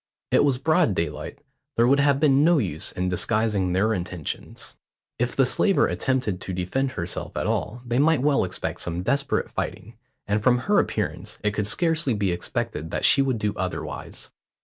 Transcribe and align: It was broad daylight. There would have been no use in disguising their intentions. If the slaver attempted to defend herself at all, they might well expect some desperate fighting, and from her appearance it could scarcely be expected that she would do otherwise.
It 0.31 0.43
was 0.43 0.57
broad 0.57 0.95
daylight. 0.95 1.37
There 1.77 1.85
would 1.87 1.99
have 1.99 2.19
been 2.19 2.43
no 2.43 2.57
use 2.57 2.91
in 2.91 3.07
disguising 3.07 3.71
their 3.73 3.93
intentions. 3.93 4.73
If 5.19 5.35
the 5.35 5.45
slaver 5.45 5.85
attempted 5.85 6.41
to 6.41 6.53
defend 6.53 6.93
herself 6.93 7.37
at 7.37 7.45
all, 7.45 7.83
they 7.85 7.99
might 7.99 8.23
well 8.23 8.43
expect 8.43 8.81
some 8.81 9.03
desperate 9.03 9.51
fighting, 9.51 9.95
and 10.25 10.41
from 10.41 10.57
her 10.57 10.79
appearance 10.79 11.37
it 11.43 11.51
could 11.51 11.67
scarcely 11.67 12.15
be 12.15 12.31
expected 12.31 12.89
that 12.89 13.05
she 13.05 13.21
would 13.21 13.37
do 13.37 13.53
otherwise. 13.55 14.31